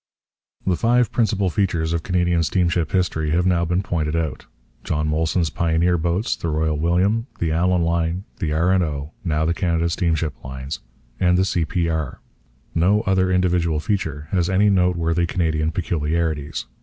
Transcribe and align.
The 0.65 0.75
five 0.75 1.11
principal 1.11 1.51
features 1.51 1.93
of 1.93 2.01
Canadian 2.01 2.41
steamship 2.41 2.91
history 2.91 3.29
have 3.29 3.45
now 3.45 3.65
been 3.65 3.83
pointed 3.83 4.15
out: 4.15 4.47
John 4.83 5.07
Molson's 5.07 5.51
pioneer 5.51 5.95
boats, 5.99 6.35
the 6.35 6.47
Royal 6.49 6.75
William, 6.75 7.27
the 7.37 7.51
Allan 7.51 7.83
line, 7.83 8.23
the 8.39 8.51
'R. 8.51 8.71
and 8.71 8.83
O.' 8.83 9.11
(now 9.23 9.45
the 9.45 9.53
Canada 9.53 9.87
Steamship 9.91 10.43
Lines), 10.43 10.79
and 11.19 11.37
the 11.37 11.45
'C.P.R.' 11.45 12.19
No 12.73 13.01
other 13.01 13.29
individual 13.31 13.79
feature 13.79 14.27
has 14.31 14.49
any 14.49 14.71
noteworthy 14.71 15.27
Canadian 15.27 15.69
peculiarities. 15.71 16.65